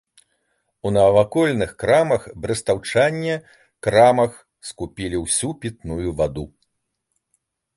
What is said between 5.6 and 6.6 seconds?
пітную ваду.